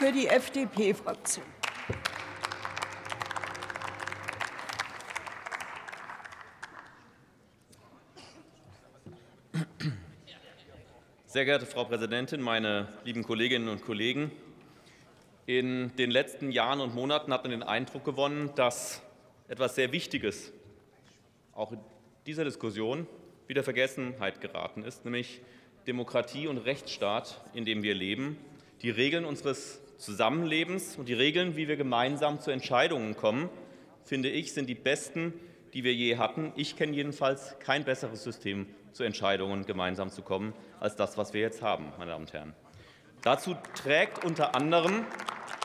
für 0.00 0.12
die 0.12 0.28
FDP-Fraktion. 0.28 1.44
Sehr 11.26 11.44
geehrte 11.44 11.66
Frau 11.66 11.84
Präsidentin, 11.84 12.40
meine 12.40 12.88
lieben 13.04 13.22
Kolleginnen 13.22 13.68
und 13.68 13.84
Kollegen! 13.84 14.32
In 15.44 15.94
den 15.96 16.10
letzten 16.10 16.50
Jahren 16.50 16.80
und 16.80 16.94
Monaten 16.94 17.30
hat 17.30 17.42
man 17.42 17.50
den 17.50 17.62
Eindruck 17.62 18.06
gewonnen, 18.06 18.52
dass 18.54 19.02
etwas 19.48 19.74
sehr 19.74 19.92
Wichtiges 19.92 20.50
auch 21.52 21.72
in 21.72 21.80
dieser 22.24 22.44
Diskussion 22.44 23.06
wieder 23.48 23.62
Vergessenheit 23.62 24.40
geraten 24.40 24.82
ist, 24.82 25.04
nämlich 25.04 25.42
Demokratie 25.86 26.46
und 26.46 26.56
Rechtsstaat, 26.56 27.38
in 27.52 27.66
dem 27.66 27.82
wir 27.82 27.94
leben, 27.94 28.38
die 28.80 28.88
Regeln 28.88 29.26
unseres 29.26 29.79
Zusammenlebens 30.00 30.96
und 30.96 31.10
die 31.10 31.14
Regeln, 31.14 31.56
wie 31.56 31.68
wir 31.68 31.76
gemeinsam 31.76 32.40
zu 32.40 32.50
Entscheidungen 32.50 33.16
kommen, 33.16 33.50
finde 34.02 34.30
ich, 34.30 34.54
sind 34.54 34.66
die 34.66 34.74
besten, 34.74 35.34
die 35.74 35.84
wir 35.84 35.92
je 35.92 36.16
hatten. 36.16 36.52
Ich 36.56 36.74
kenne 36.76 36.96
jedenfalls 36.96 37.58
kein 37.60 37.84
besseres 37.84 38.24
System, 38.24 38.66
zu 38.92 39.04
Entscheidungen 39.04 39.66
gemeinsam 39.66 40.10
zu 40.10 40.22
kommen, 40.22 40.54
als 40.80 40.96
das, 40.96 41.18
was 41.18 41.34
wir 41.34 41.42
jetzt 41.42 41.60
haben, 41.60 41.92
meine 41.98 42.12
Damen 42.12 42.24
und 42.24 42.32
Herren. 42.32 42.54
Dazu 43.22 43.54
trägt 43.74 44.24
unter 44.24 44.54
anderem 44.54 45.04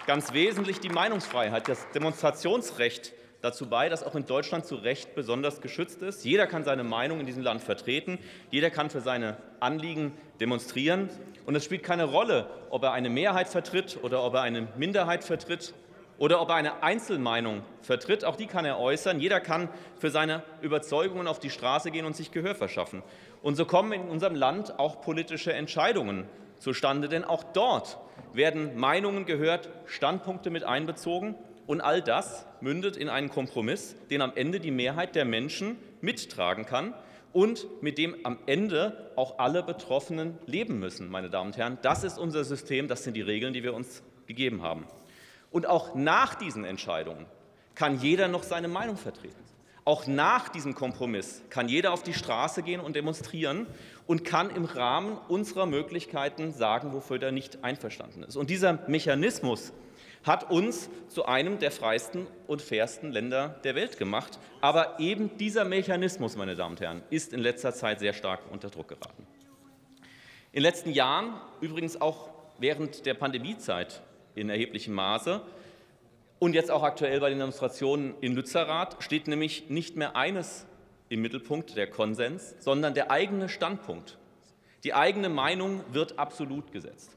ganz 0.05 0.33
wesentlich 0.33 0.81
die 0.81 0.89
Meinungsfreiheit, 0.89 1.69
das 1.69 1.89
Demonstrationsrecht 1.91 3.13
dazu 3.45 3.69
bei, 3.69 3.89
dass 3.89 4.03
auch 4.03 4.15
in 4.15 4.25
Deutschland 4.25 4.65
zu 4.65 4.75
Recht 4.75 5.15
besonders 5.15 5.61
geschützt 5.61 6.01
ist. 6.01 6.25
Jeder 6.25 6.47
kann 6.47 6.63
seine 6.63 6.83
Meinung 6.83 7.19
in 7.19 7.25
diesem 7.25 7.43
Land 7.43 7.61
vertreten, 7.61 8.17
jeder 8.49 8.69
kann 8.71 8.89
für 8.89 9.01
seine 9.01 9.37
Anliegen 9.59 10.13
demonstrieren. 10.39 11.09
Und 11.45 11.55
es 11.55 11.63
spielt 11.63 11.83
keine 11.83 12.05
Rolle, 12.05 12.47
ob 12.71 12.83
er 12.83 12.93
eine 12.93 13.09
Mehrheit 13.09 13.47
vertritt 13.47 13.99
oder 14.01 14.23
ob 14.23 14.33
er 14.33 14.41
eine 14.41 14.67
Minderheit 14.77 15.23
vertritt 15.23 15.73
oder 16.17 16.41
ob 16.41 16.49
er 16.49 16.55
eine 16.55 16.81
Einzelmeinung 16.81 17.61
vertritt. 17.81 18.25
Auch 18.25 18.35
die 18.35 18.47
kann 18.47 18.65
er 18.65 18.79
äußern. 18.79 19.19
Jeder 19.19 19.39
kann 19.39 19.69
für 19.99 20.09
seine 20.09 20.41
Überzeugungen 20.61 21.27
auf 21.27 21.39
die 21.39 21.51
Straße 21.51 21.91
gehen 21.91 22.05
und 22.05 22.15
sich 22.15 22.31
Gehör 22.31 22.55
verschaffen. 22.55 23.03
Und 23.43 23.55
so 23.55 23.65
kommen 23.65 23.91
in 23.91 24.07
unserem 24.07 24.33
Land 24.33 24.79
auch 24.79 25.01
politische 25.01 25.53
Entscheidungen 25.53 26.25
zustande, 26.57 27.09
denn 27.09 27.23
auch 27.23 27.43
dort 27.43 27.99
werden 28.33 28.75
Meinungen 28.75 29.25
gehört, 29.25 29.69
Standpunkte 29.85 30.49
mit 30.49 30.63
einbezogen. 30.63 31.35
Und 31.67 31.81
all 31.81 32.01
das 32.01 32.45
mündet 32.61 32.95
in 32.95 33.09
einen 33.09 33.29
Kompromiss, 33.29 33.95
den 34.09 34.21
am 34.21 34.33
Ende 34.35 34.59
die 34.59 34.71
Mehrheit 34.71 35.15
der 35.15 35.25
Menschen 35.25 35.77
mittragen 36.01 36.65
kann 36.65 36.93
und 37.33 37.67
mit 37.81 37.97
dem 37.97 38.15
am 38.23 38.37
Ende 38.45 39.11
auch 39.15 39.39
alle 39.39 39.63
Betroffenen 39.63 40.37
leben 40.45 40.79
müssen, 40.79 41.09
meine 41.09 41.29
Damen 41.29 41.51
und 41.51 41.57
Herren. 41.57 41.77
Das 41.81 42.03
ist 42.03 42.17
unser 42.17 42.43
System, 42.43 42.87
das 42.87 43.03
sind 43.03 43.15
die 43.15 43.21
Regeln, 43.21 43.53
die 43.53 43.63
wir 43.63 43.73
uns 43.73 44.03
gegeben 44.27 44.61
haben. 44.61 44.85
Und 45.51 45.67
auch 45.67 45.95
nach 45.95 46.35
diesen 46.35 46.63
Entscheidungen 46.63 47.25
kann 47.73 47.99
jeder 47.99 48.27
noch 48.27 48.43
seine 48.43 48.67
Meinung 48.67 48.97
vertreten. 48.97 49.35
Auch 49.85 50.07
nach 50.07 50.49
diesem 50.49 50.73
Kompromiss 50.73 51.43
kann 51.49 51.69
jeder 51.69 51.93
auf 51.93 52.01
die 52.01 52.13
Straße 52.13 52.63
gehen 52.63 52.81
und 52.81 52.95
demonstrieren 52.95 53.67
und 54.07 54.25
kann 54.25 54.49
im 54.49 54.65
Rahmen 54.65 55.17
unserer 55.27 55.67
Möglichkeiten 55.67 56.51
sagen, 56.51 56.93
wofür 56.93 57.21
er 57.21 57.31
nicht 57.31 57.63
einverstanden 57.63 58.23
ist. 58.23 58.35
Und 58.35 58.49
dieser 58.49 58.79
Mechanismus 58.87 59.73
hat 60.25 60.49
uns 60.49 60.89
zu 61.07 61.25
einem 61.25 61.59
der 61.59 61.71
freisten 61.71 62.27
und 62.47 62.61
fairsten 62.61 63.11
Länder 63.11 63.59
der 63.63 63.75
Welt 63.75 63.97
gemacht. 63.97 64.39
Aber 64.59 64.99
eben 64.99 65.37
dieser 65.37 65.65
Mechanismus, 65.65 66.35
meine 66.35 66.55
Damen 66.55 66.71
und 66.71 66.81
Herren, 66.81 67.03
ist 67.11 67.31
in 67.31 67.39
letzter 67.39 67.73
Zeit 67.73 67.99
sehr 67.99 68.13
stark 68.13 68.41
unter 68.51 68.69
Druck 68.69 68.87
geraten. 68.87 69.27
In 70.51 70.61
den 70.61 70.63
letzten 70.63 70.89
Jahren, 70.89 71.33
übrigens 71.61 72.01
auch 72.01 72.29
während 72.57 73.05
der 73.05 73.13
Pandemiezeit, 73.13 74.01
in 74.33 74.49
erheblichem 74.49 74.93
Maße. 74.93 75.41
Und 76.39 76.53
jetzt 76.53 76.71
auch 76.71 76.83
aktuell 76.83 77.19
bei 77.19 77.29
den 77.29 77.39
Demonstrationen 77.39 78.15
in 78.21 78.35
Lützerath 78.35 78.97
steht 79.03 79.27
nämlich 79.27 79.69
nicht 79.69 79.95
mehr 79.95 80.15
eines 80.15 80.65
im 81.07 81.21
Mittelpunkt, 81.21 81.77
der 81.77 81.87
Konsens, 81.87 82.55
sondern 82.59 82.93
der 82.93 83.11
eigene 83.11 83.47
Standpunkt. 83.47 84.17
Die 84.83 84.93
eigene 84.93 85.29
Meinung 85.29 85.81
wird 85.91 86.19
absolut 86.19 86.71
gesetzt. 86.71 87.15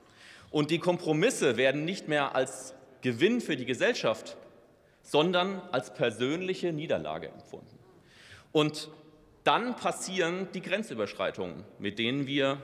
Und 0.51 0.71
die 0.71 0.79
Kompromisse 0.79 1.57
werden 1.57 1.85
nicht 1.85 2.09
mehr 2.09 2.35
als 2.35 2.75
Gewinn 3.03 3.41
für 3.41 3.57
die 3.57 3.65
Gesellschaft, 3.65 4.37
sondern 5.03 5.61
als 5.73 5.95
persönliche 5.95 6.73
Niederlage 6.73 7.29
empfunden. 7.29 7.79
Und 8.53 8.89
dann 9.45 9.77
passieren 9.77 10.49
die 10.53 10.61
Grenzüberschreitungen, 10.61 11.65
mit 11.79 11.99
denen 11.99 12.27
wir 12.27 12.61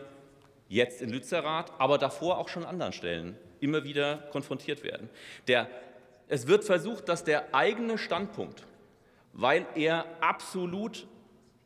jetzt 0.68 1.00
in 1.00 1.10
Lützerath, 1.10 1.72
aber 1.78 1.98
davor 1.98 2.38
auch 2.38 2.48
schon 2.48 2.64
an 2.64 2.70
anderen 2.70 2.92
Stellen 2.92 3.36
immer 3.60 3.84
wieder 3.84 4.18
konfrontiert 4.32 4.82
werden. 4.82 5.08
Der, 5.48 5.68
es 6.28 6.46
wird 6.46 6.64
versucht, 6.64 7.08
dass 7.08 7.24
der 7.24 7.54
eigene 7.54 7.96
Standpunkt, 7.96 8.66
weil 9.32 9.66
er 9.74 10.04
absolut 10.20 11.06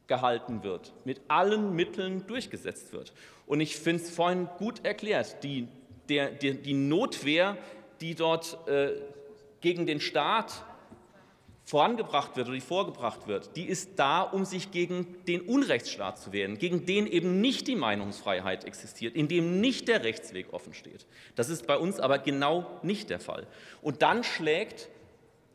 gehalten 0.07 0.63
wird, 0.63 0.93
mit 1.05 1.21
allen 1.29 1.75
Mitteln 1.75 2.27
durchgesetzt 2.27 2.93
wird. 2.93 3.13
Und 3.47 3.61
ich 3.61 3.77
finde 3.77 4.03
es 4.03 4.11
vorhin 4.11 4.49
gut 4.59 4.85
erklärt, 4.85 5.43
die, 5.43 5.69
der, 6.09 6.31
die, 6.31 6.55
die 6.55 6.75
Notwehr, 6.75 7.57
die 8.01 8.15
dort 8.15 8.59
äh, 8.69 8.93
gegen 9.61 9.87
den 9.87 10.01
Staat 10.01 10.65
vorangebracht 11.69 12.35
wird 12.35 12.47
oder 12.47 12.55
die 12.55 12.63
vorgebracht 12.63 13.27
wird, 13.27 13.55
die 13.55 13.67
ist 13.67 13.99
da, 13.99 14.23
um 14.23 14.47
sich 14.47 14.71
gegen 14.71 15.23
den 15.27 15.43
Unrechtsstaat 15.43 16.19
zu 16.19 16.33
wehren, 16.33 16.57
gegen 16.59 16.87
den 16.87 17.07
eben 17.07 17.43
nicht 17.43 17.67
die 17.67 17.77
Meinungsfreiheit 17.77 18.65
existiert, 18.65 19.15
in 19.15 19.29
dem 19.29 19.61
nicht 19.61 19.87
der 19.87 20.03
Rechtsweg 20.03 20.55
offen 20.55 20.73
steht. 20.73 21.07
Das 21.37 21.51
ist 21.51 21.67
bei 21.67 21.77
uns 21.77 22.01
aber 22.01 22.21
genau 22.21 22.79
nicht 22.83 23.11
der 23.11 23.21
Fall. 23.21 23.47
Und 23.83 24.01
dann 24.01 24.25
schlägt 24.25 24.89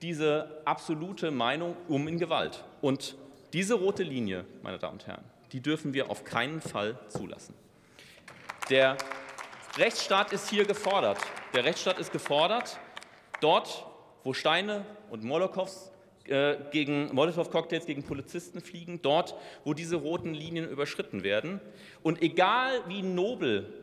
diese 0.03 0.61
absolute 0.65 1.31
Meinung 1.31 1.75
um 1.87 2.07
in 2.07 2.19
Gewalt. 2.19 2.63
Und 2.81 3.15
diese 3.53 3.73
rote 3.73 4.03
Linie, 4.03 4.45
meine 4.61 4.77
Damen 4.77 4.93
und 4.93 5.07
Herren, 5.07 5.23
die 5.51 5.61
dürfen 5.61 5.95
wir 5.95 6.11
auf 6.11 6.23
keinen 6.23 6.61
Fall 6.61 6.99
zulassen. 7.07 7.55
Der 8.69 8.97
Rechtsstaat 9.75 10.31
ist 10.33 10.51
hier 10.51 10.65
gefordert. 10.65 11.17
Der 11.55 11.65
Rechtsstaat 11.65 11.97
ist 11.97 12.11
gefordert, 12.11 12.77
dort, 13.41 13.87
wo 14.23 14.31
Steine 14.33 14.85
und 15.09 15.23
Molotows 15.23 15.91
äh, 16.27 16.57
gegen 16.71 17.11
Molotow-Cocktails 17.11 17.87
gegen 17.87 18.03
Polizisten 18.03 18.61
fliegen, 18.61 19.01
dort, 19.01 19.33
wo 19.63 19.73
diese 19.73 19.95
roten 19.95 20.35
Linien 20.35 20.69
überschritten 20.69 21.23
werden. 21.23 21.59
Und 22.03 22.21
egal 22.21 22.83
wie 22.87 23.01
nobel 23.01 23.73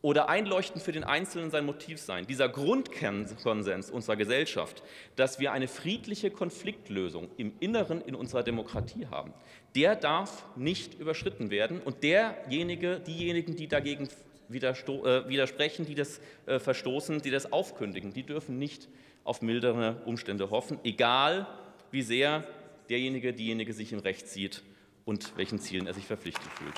oder 0.00 0.30
einleuchtend 0.30 0.82
für 0.82 0.92
den 0.92 1.04
Einzelnen 1.04 1.50
sein 1.50 1.66
Motiv 1.66 2.00
sein, 2.00 2.26
dieser 2.26 2.48
Grundkernkonsens 2.48 3.90
unserer 3.90 4.16
Gesellschaft, 4.16 4.82
dass 5.16 5.38
wir 5.38 5.52
eine 5.52 5.68
friedliche 5.68 6.30
Konfliktlösung 6.30 7.28
im 7.36 7.52
Inneren 7.60 8.00
in 8.00 8.14
unserer 8.14 8.42
Demokratie 8.42 9.06
haben, 9.10 9.34
der 9.76 9.96
darf 9.96 10.46
nicht 10.56 10.98
überschritten 10.98 11.50
werden. 11.50 11.82
Und 11.82 12.02
derjenige, 12.02 13.00
diejenigen, 13.00 13.54
die 13.54 13.68
dagegen 13.68 14.08
widersprechen, 14.52 15.86
die 15.86 15.94
das 15.94 16.20
äh, 16.46 16.58
verstoßen, 16.58 17.22
die 17.22 17.30
das 17.30 17.52
aufkündigen, 17.52 18.12
die 18.12 18.24
dürfen 18.24 18.58
nicht 18.58 18.88
auf 19.24 19.42
mildere 19.42 20.02
Umstände 20.06 20.50
hoffen, 20.50 20.78
egal 20.84 21.46
wie 21.90 22.02
sehr 22.02 22.44
derjenige, 22.88 23.32
diejenige 23.32 23.72
sich 23.72 23.92
im 23.92 24.00
Recht 24.00 24.28
sieht 24.28 24.62
und 25.04 25.36
welchen 25.36 25.60
Zielen 25.60 25.86
er 25.86 25.94
sich 25.94 26.06
verpflichtet 26.06 26.50
fühlt. 26.52 26.74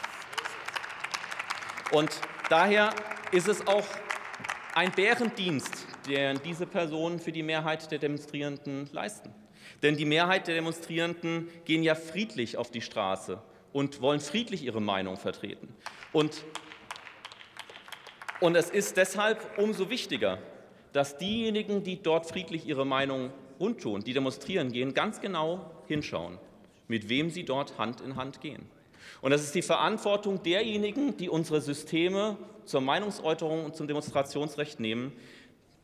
Und 1.92 2.10
daher 2.48 2.94
ist 3.32 3.48
es 3.48 3.66
auch 3.66 3.86
ein 4.74 4.92
Bärendienst, 4.92 5.86
den 6.08 6.40
diese 6.44 6.66
Personen 6.66 7.18
für 7.18 7.32
die 7.32 7.42
Mehrheit 7.42 7.90
der 7.90 7.98
Demonstrierenden 7.98 8.88
leisten. 8.92 9.34
Denn 9.82 9.96
die 9.96 10.04
Mehrheit 10.04 10.46
der 10.46 10.54
Demonstrierenden 10.54 11.48
gehen 11.64 11.82
ja 11.82 11.94
friedlich 11.94 12.56
auf 12.56 12.70
die 12.70 12.80
Straße 12.80 13.40
und 13.72 14.00
wollen 14.00 14.20
friedlich 14.20 14.64
ihre 14.64 14.80
Meinung 14.80 15.16
vertreten. 15.16 15.74
Und, 16.12 16.44
und 18.42 18.56
es 18.56 18.70
ist 18.70 18.96
deshalb 18.96 19.38
umso 19.56 19.88
wichtiger, 19.88 20.38
dass 20.92 21.16
diejenigen, 21.16 21.84
die 21.84 22.02
dort 22.02 22.26
friedlich 22.26 22.66
ihre 22.66 22.84
Meinung 22.84 23.30
kundtun, 23.58 24.02
die 24.02 24.12
demonstrieren 24.12 24.72
gehen, 24.72 24.94
ganz 24.94 25.20
genau 25.20 25.70
hinschauen, 25.86 26.38
mit 26.88 27.08
wem 27.08 27.30
sie 27.30 27.44
dort 27.44 27.78
Hand 27.78 28.00
in 28.00 28.16
Hand 28.16 28.40
gehen. 28.40 28.66
Und 29.20 29.30
das 29.30 29.44
ist 29.44 29.54
die 29.54 29.62
Verantwortung 29.62 30.42
derjenigen, 30.42 31.16
die 31.16 31.28
unsere 31.28 31.60
Systeme 31.60 32.36
zur 32.64 32.80
Meinungsäußerung 32.80 33.64
und 33.64 33.76
zum 33.76 33.86
Demonstrationsrecht 33.86 34.80
nehmen, 34.80 35.12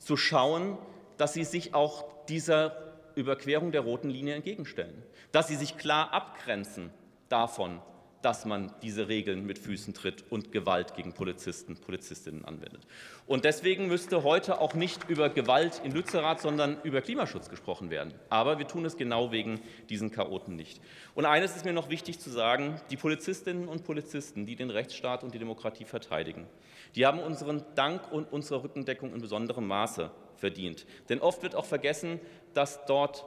zu 0.00 0.16
schauen, 0.16 0.76
dass 1.16 1.34
sie 1.34 1.44
sich 1.44 1.74
auch 1.74 2.04
dieser 2.28 2.76
Überquerung 3.14 3.70
der 3.70 3.82
roten 3.82 4.10
Linie 4.10 4.34
entgegenstellen, 4.34 5.02
dass 5.30 5.46
sie 5.46 5.56
sich 5.56 5.76
klar 5.76 6.12
abgrenzen 6.12 6.90
davon, 7.28 7.80
dass 8.22 8.44
man 8.44 8.72
diese 8.82 9.08
Regeln 9.08 9.46
mit 9.46 9.58
Füßen 9.58 9.94
tritt 9.94 10.24
und 10.30 10.50
Gewalt 10.50 10.94
gegen 10.96 11.12
Polizisten, 11.12 11.76
Polizistinnen 11.76 12.44
anwendet. 12.44 12.82
Und 13.26 13.44
deswegen 13.44 13.86
müsste 13.86 14.24
heute 14.24 14.60
auch 14.60 14.74
nicht 14.74 15.08
über 15.08 15.28
Gewalt 15.28 15.80
in 15.84 15.92
Lützerath, 15.92 16.40
sondern 16.40 16.78
über 16.82 17.00
Klimaschutz 17.00 17.48
gesprochen 17.48 17.90
werden. 17.90 18.14
Aber 18.28 18.58
wir 18.58 18.66
tun 18.66 18.84
es 18.84 18.96
genau 18.96 19.30
wegen 19.30 19.60
diesen 19.88 20.10
Chaoten 20.10 20.56
nicht. 20.56 20.80
Und 21.14 21.26
eines 21.26 21.54
ist 21.54 21.64
mir 21.64 21.72
noch 21.72 21.90
wichtig 21.90 22.18
zu 22.18 22.30
sagen, 22.30 22.80
die 22.90 22.96
Polizistinnen 22.96 23.68
und 23.68 23.84
Polizisten, 23.84 24.46
die 24.46 24.56
den 24.56 24.70
Rechtsstaat 24.70 25.22
und 25.22 25.34
die 25.34 25.38
Demokratie 25.38 25.84
verteidigen, 25.84 26.46
die 26.94 27.06
haben 27.06 27.20
unseren 27.20 27.64
Dank 27.74 28.10
und 28.10 28.32
unsere 28.32 28.64
Rückendeckung 28.64 29.12
in 29.14 29.20
besonderem 29.20 29.66
Maße 29.66 30.10
verdient. 30.36 30.86
Denn 31.08 31.20
oft 31.20 31.42
wird 31.42 31.54
auch 31.54 31.66
vergessen, 31.66 32.20
dass 32.54 32.84
dort 32.86 33.24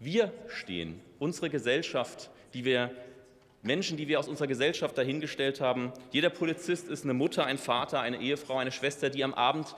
wir 0.00 0.32
stehen, 0.48 1.00
unsere 1.18 1.50
Gesellschaft, 1.50 2.30
die 2.52 2.64
wir 2.64 2.90
Menschen, 3.64 3.96
die 3.96 4.06
wir 4.08 4.20
aus 4.20 4.28
unserer 4.28 4.46
Gesellschaft 4.46 4.96
dahingestellt 4.96 5.60
haben. 5.60 5.92
Jeder 6.12 6.28
Polizist 6.28 6.86
ist 6.88 7.04
eine 7.04 7.14
Mutter, 7.14 7.46
ein 7.46 7.58
Vater, 7.58 8.00
eine 8.00 8.20
Ehefrau, 8.20 8.58
eine 8.58 8.70
Schwester, 8.70 9.08
die 9.10 9.24
am 9.24 9.34
Abend 9.34 9.74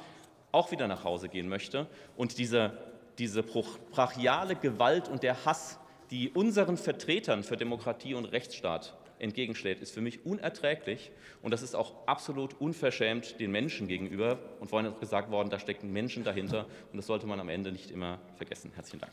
auch 0.51 0.73
wieder 0.73 0.89
nach 0.89 1.05
Hause 1.05 1.29
gehen 1.29 1.49
möchte. 1.49 1.87
Und 2.17 2.39
diese, 2.39 2.77
diese 3.19 3.45
brachiale 3.45 4.57
Gewalt 4.57 5.09
und 5.09 5.23
der 5.23 5.45
Hass, 5.45 5.79
die 6.11 6.31
unseren 6.31 6.77
Vertretern 6.77 7.45
für 7.45 7.57
Demokratie 7.57 8.15
und 8.15 8.27
Rechtsstaat 8.27 8.97
entgegenschlägt, 9.21 9.81
ist 9.83 9.95
für 9.95 10.01
mich 10.01 10.27
unerträglich. 10.27 11.13
Und 11.41 11.53
das 11.53 11.63
ist 11.63 11.77
auch 11.77 12.07
absolut 12.07 12.61
unverschämt 12.61 13.39
den 13.39 13.53
Menschen 13.53 13.87
gegenüber. 13.87 14.41
Und 14.59 14.69
vorhin 14.69 14.91
ist 14.91 14.99
gesagt 14.99 15.31
worden, 15.31 15.49
da 15.49 15.61
stecken 15.61 15.93
Menschen 15.93 16.25
dahinter. 16.25 16.67
Und 16.91 16.97
das 16.97 17.07
sollte 17.07 17.27
man 17.27 17.39
am 17.39 17.49
Ende 17.49 17.71
nicht 17.71 17.93
immer 17.93 18.19
vergessen. 18.37 18.73
Herzlichen 18.75 19.01
Dank. 19.01 19.13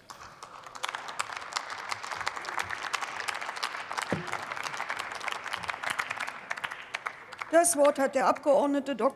Das 7.54 7.78
Wort 7.78 8.00
hat 8.00 8.16
der 8.16 8.26
Abgeordnete 8.26 8.96
Dr. 8.96 9.14